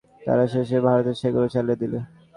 [0.21, 1.99] তারা শেষে ভারতে সেগুলি চালিয়ে দিলে।